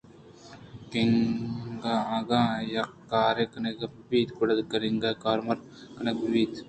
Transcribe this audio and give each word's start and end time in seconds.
"کنگ" 0.91 1.83
اگاں 2.17 2.49
یکے 2.73 2.93
کارے 3.11 3.45
کنگ 3.51 3.67
ءَ 3.85 3.91
بہ 3.93 3.99
بیت 4.09 4.29
گڑا 4.37 4.53
کنَگ 4.71 5.03
کارمرد 5.23 5.61
کنَگ 5.95 6.19
بیت۔ 6.31 6.51